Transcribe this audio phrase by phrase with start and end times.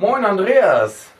[0.00, 1.10] Moin Andreas.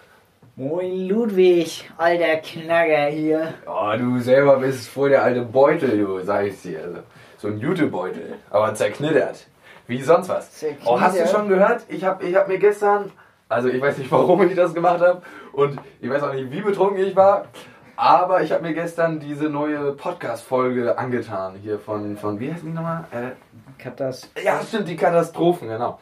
[0.57, 3.53] Moin Ludwig, alter Knacker hier.
[3.67, 6.81] Oh, du selber bist voll der alte Beutel, du, sag ich dir.
[6.85, 6.99] Also,
[7.37, 9.49] so ein Jutebeutel, aber zerknittert.
[9.87, 10.51] Wie sonst was.
[10.53, 10.89] Zerknittert?
[10.89, 11.83] Oh, hast du schon gehört?
[11.89, 13.13] Ich hab, ich hab mir gestern,
[13.51, 15.21] also ich weiß nicht, warum ich das gemacht habe
[15.53, 17.49] und ich weiß auch nicht, wie betrunken ich war,
[17.97, 22.69] aber ich habe mir gestern diese neue Podcast-Folge angetan hier von, von wie heißt die
[22.69, 23.05] nochmal?
[23.11, 23.33] Äh,
[23.77, 24.31] Katas.
[24.43, 25.99] ja, stimmt, die Katastrophen, genau.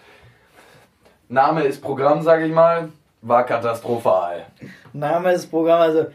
[1.28, 2.88] Name ist Programm, sag ich mal,
[3.20, 4.46] war katastrophal.
[4.92, 6.06] Name des Programms, also,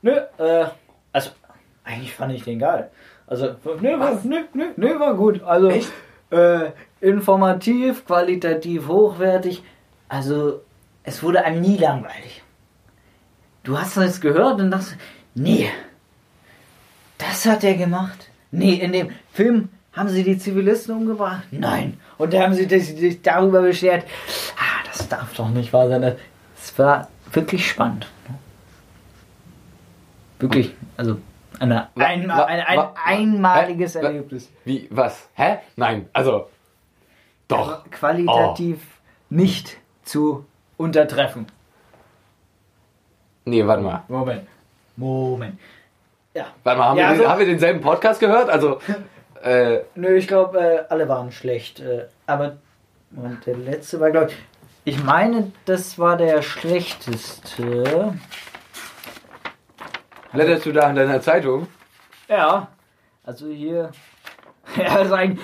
[0.00, 0.66] nö, äh,
[1.12, 1.30] also,
[1.84, 2.90] eigentlich fand ich den geil.
[3.26, 5.42] Also, nö, war, nö, nö, nö, war gut.
[5.42, 5.70] Also,
[6.30, 9.62] äh, informativ, qualitativ hochwertig.
[10.08, 10.62] Also,
[11.04, 12.42] es wurde einem nie langweilig.
[13.64, 14.96] Du hast das gehört und dachtest,
[15.34, 15.68] nee,
[17.18, 18.30] das hat er gemacht.
[18.50, 21.42] Nee, in dem Film haben sie die Zivilisten umgebracht.
[21.50, 22.00] Nein.
[22.18, 24.04] Und da haben sie sich darüber beschert.
[24.56, 26.16] Ah, das darf doch nicht wahr sein.
[26.56, 28.06] Es war wirklich spannend.
[30.38, 31.18] Wirklich, also
[31.60, 34.50] eine, wa- ein, ein wa- einmaliges Erlebnis.
[34.64, 35.28] Wie, was?
[35.34, 35.58] Hä?
[35.76, 36.48] Nein, also,
[37.48, 37.88] doch.
[37.90, 38.80] Qualitativ
[39.30, 40.44] nicht zu
[40.76, 41.46] untertreffen.
[43.44, 44.02] Nee, warte mal.
[44.08, 44.46] Moment.
[44.96, 45.58] Moment.
[46.34, 46.46] Ja.
[46.64, 48.48] Warte mal, haben, Ja, wir, also- haben wir denselben Podcast gehört?
[48.50, 48.80] Also,
[49.42, 51.80] äh, Nö, ich glaube, äh, alle waren schlecht.
[51.80, 52.56] Äh, aber
[53.10, 54.36] Moment, der letzte war, glaube ich.
[54.84, 58.14] Ich meine, das war der schlechteste.
[60.32, 61.68] blätterst du da in deiner Zeitung?
[62.28, 62.68] Ja.
[63.24, 63.90] Also hier.
[64.76, 65.40] Ja, ist eigentlich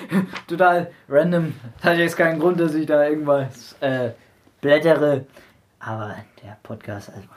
[0.47, 1.53] total random.
[1.83, 4.11] Hat jetzt keinen Grund, dass ich da irgendwas äh,
[4.61, 5.25] blättere.
[5.79, 7.27] Aber der Podcast, also.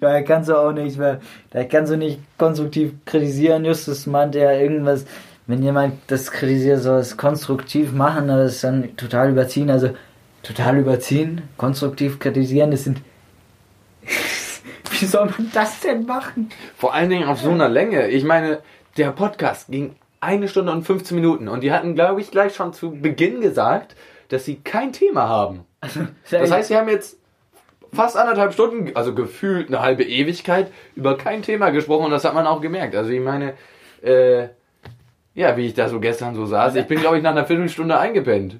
[0.00, 1.20] Da kannst du auch nichts mehr.
[1.50, 3.64] Da kannst du nicht konstruktiv kritisieren.
[3.64, 5.06] Justus meinte ja irgendwas.
[5.46, 9.70] Wenn jemand das kritisiert, soll es konstruktiv machen, aber es ist dann total überziehen.
[9.70, 9.90] Also
[10.46, 13.00] total überziehen, konstruktiv kritisieren, das sind.
[14.98, 16.50] Wie soll man das denn machen?
[16.76, 18.08] Vor allen Dingen auf so einer Länge.
[18.08, 18.60] Ich meine,
[18.96, 22.72] der Podcast ging eine Stunde und 15 Minuten und die hatten, glaube ich, gleich schon
[22.72, 23.94] zu Beginn gesagt,
[24.28, 25.64] dass sie kein Thema haben.
[26.30, 27.18] Das heißt, sie haben jetzt
[27.92, 32.34] fast anderthalb Stunden, also gefühlt eine halbe Ewigkeit, über kein Thema gesprochen und das hat
[32.34, 32.94] man auch gemerkt.
[32.94, 33.54] Also ich meine,
[34.02, 34.48] äh,
[35.34, 37.98] ja, wie ich da so gestern so saß, ich bin, glaube ich, nach einer Viertelstunde
[37.98, 38.58] eingepennt.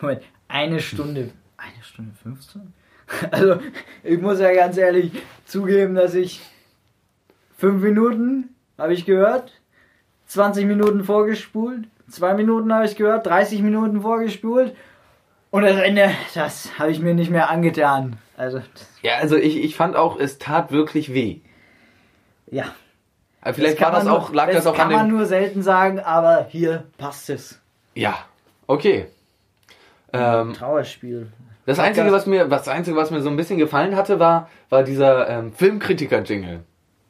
[0.00, 2.74] Moment, eine Stunde, eine Stunde 15?
[3.30, 3.58] Also,
[4.04, 5.10] ich muss ja ganz ehrlich
[5.46, 6.42] zugeben, dass ich
[7.56, 9.52] fünf Minuten habe ich gehört,
[10.26, 14.74] 20 Minuten vorgespult, zwei Minuten habe ich gehört, 30 Minuten vorgespult
[15.50, 18.18] und das Ende, das habe ich mir nicht mehr angetan.
[18.36, 18.62] Also,
[19.02, 21.40] Ja, also ich, ich fand auch, es tat wirklich weh.
[22.50, 22.64] ja.
[23.40, 25.06] Aber vielleicht kann war das man auch, nur, lag das, das auch kann an man
[25.08, 25.16] dem.
[25.16, 27.60] nur selten sagen, aber hier passt es.
[27.94, 28.18] Ja,
[28.66, 29.06] okay.
[30.12, 31.30] Ähm, Trauerspiel.
[31.64, 34.82] das Einzige, was mir, das Einzige, was mir so ein bisschen gefallen hatte, war, war
[34.82, 36.60] dieser ähm, Filmkritiker-Jingle.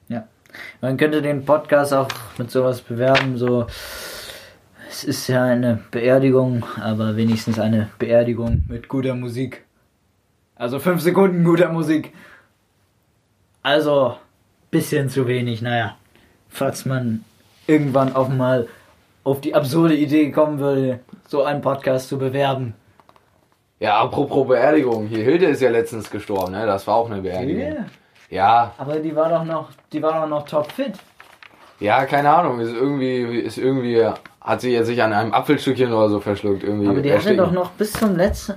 [0.09, 0.29] Ja.
[0.83, 3.67] Man könnte den Podcast auch mit sowas bewerben, so
[4.99, 9.65] es ist ja eine Beerdigung, aber wenigstens eine Beerdigung mit guter Musik.
[10.57, 12.13] Also fünf Sekunden guter Musik.
[13.63, 14.17] Also
[14.73, 15.97] bisschen zu wenig, naja.
[16.49, 17.25] Falls man
[17.69, 18.67] irgendwann auch mal
[19.23, 20.99] auf die absurde Idee kommen würde,
[21.29, 22.75] so einen Podcast zu bewerben.
[23.79, 25.07] Ja, apropos Beerdigung.
[25.07, 26.67] Hier, Hilde ist ja letztens gestorben, ne?
[26.67, 27.63] Das war auch eine Beerdigung.
[27.63, 27.87] Yeah.
[28.31, 30.95] Ja, Aber die war doch noch, die war doch noch topfit.
[31.79, 32.59] ja, keine Ahnung.
[32.59, 34.05] Ist irgendwie, ist irgendwie,
[34.49, 36.65] hat sie jetzt sich an einem Apfelstückchen oder so verschluckt.
[36.65, 37.45] Irgendwie Aber die hatte ersticken.
[37.45, 38.55] doch noch bis zum letzten.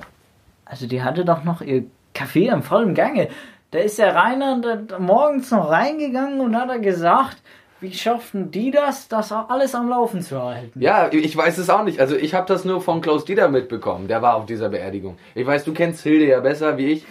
[0.64, 3.28] Also die hatte doch noch ihr Kaffee im vollen Gange.
[3.72, 4.62] Da ist der Rainer
[5.00, 7.38] morgens noch reingegangen und hat er gesagt,
[7.82, 10.80] wie schafften die das, das auch alles am Laufen zu halten?
[10.80, 12.00] Ja, ich weiß es auch nicht.
[12.00, 14.08] Also ich habe das nur von Klaus Dieter mitbekommen.
[14.08, 15.18] Der war auf dieser Beerdigung.
[15.36, 17.06] Ich weiß, du kennst Hilde ja besser wie ich.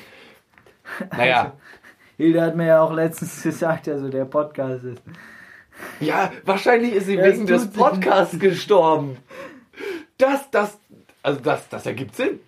[1.15, 1.53] Naja,
[2.17, 5.03] Hilde hat mir ja auch letztens gesagt, also der Podcast ist.
[6.01, 9.17] Ja, wahrscheinlich ist sie Das wegen des Podcasts gestorben.
[10.19, 10.79] Das, das,
[11.23, 12.41] also das, das ergibt Sinn.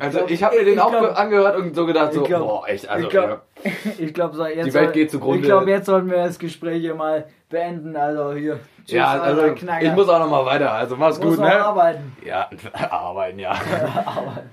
[0.00, 2.40] Also glaub- ich habe mir den auch glaub- angehört und so gedacht, so, ich glaub-
[2.46, 3.40] boah, echt, also ich glaube,
[3.98, 5.38] ich glaub, so, jetzt Die Welt soll- geht zugrunde.
[5.40, 7.96] Ich glaube, jetzt sollten wir das Gespräch hier mal beenden.
[7.96, 8.60] Also hier.
[8.84, 10.72] Tschüss, ja, also ich muss auch noch mal weiter.
[10.72, 11.62] Also mach's Muss gut, ne?
[11.64, 12.16] arbeiten.
[12.24, 12.48] Ja,
[12.90, 13.50] arbeiten, ja.
[14.06, 14.50] arbeiten.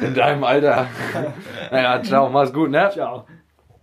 [0.00, 0.86] In deinem Alter.
[1.72, 2.88] naja, ciao, mach's gut, ne?
[2.92, 3.26] Ciao.